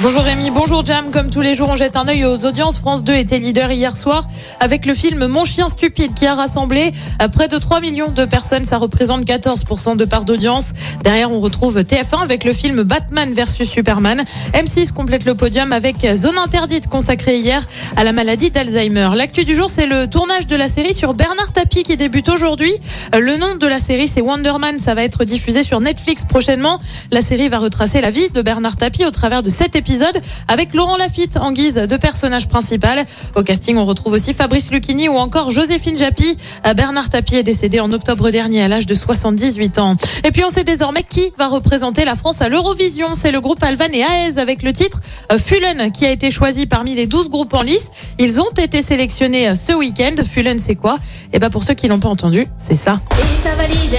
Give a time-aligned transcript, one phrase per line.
[0.00, 1.12] Bonjour Rémi, bonjour Jam.
[1.12, 2.78] Comme tous les jours, on jette un œil aux audiences.
[2.78, 4.26] France 2 était leader hier soir
[4.58, 6.90] avec le film Mon chien stupide qui a rassemblé
[7.22, 8.64] euh, près de 3 millions de personnes.
[8.64, 10.72] Ça représente 14% de part d'audience.
[11.04, 14.24] Derrière, on retrouve TF1 avec le film Batman versus Superman.
[14.52, 17.64] M6 complète le podium avec Zone interdite consacrée hier
[17.96, 19.10] à la maladie d'Alzheimer.
[19.14, 22.72] L'actu du jour, c'est le tournage de la série sur Bernard Tapie qui débute aujourd'hui.
[23.14, 24.80] Euh, Le nom de la série, c'est Wonderman.
[24.80, 26.80] Ça va être diffusé sur Netflix prochainement.
[27.12, 29.83] La série va retracer la vie de Bernard Tapie au travers de sept épisodes
[30.48, 33.04] avec Laurent Lafitte en guise de personnage principal.
[33.36, 36.36] Au casting, on retrouve aussi Fabrice Lucchini ou encore Joséphine Japy.
[36.66, 39.96] Euh, Bernard Tapie est décédé en octobre dernier à l'âge de 78 ans.
[40.24, 43.08] Et puis on sait désormais qui va représenter la France à l'Eurovision.
[43.14, 45.00] C'est le groupe Alvan et Aez avec le titre
[45.32, 47.90] euh, Fulen qui a été choisi parmi les 12 groupes en lice.
[48.18, 50.14] Ils ont été sélectionnés euh, ce week-end.
[50.28, 50.98] Fulen, c'est quoi?
[51.32, 53.00] Et ben pour ceux qui l'ont pas entendu, c'est ça.
[53.12, 53.94] Et ta valise,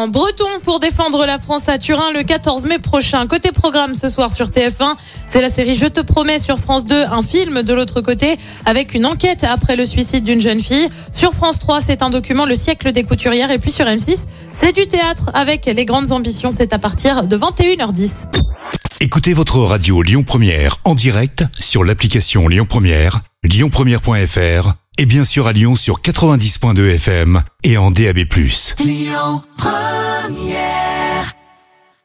[0.00, 3.26] en breton pour défendre la France à Turin le 14 mai prochain.
[3.26, 4.94] Côté programme ce soir sur TF1,
[5.26, 8.94] c'est la série Je te promets sur France 2, un film de l'autre côté avec
[8.94, 10.88] une enquête après le suicide d'une jeune fille.
[11.12, 14.72] Sur France 3, c'est un document Le siècle des couturières et puis sur M6, c'est
[14.72, 16.50] du théâtre avec les grandes ambitions.
[16.50, 18.28] C'est à partir de 21h10.
[19.00, 25.46] Écoutez votre radio Lyon Première en direct sur l'application Lyon Première, lyonpremière.fr et bien sûr
[25.46, 28.20] à Lyon sur 90.2 FM et en DAB+.